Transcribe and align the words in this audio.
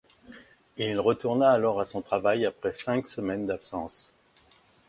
Il 0.77 0.99
retourna 0.99 1.51
alors 1.51 1.79
à 1.79 1.85
son 1.85 2.01
travail 2.01 2.47
après 2.47 2.73
cinq 2.73 3.07
semaines 3.07 3.45
d'absence. 3.45 4.09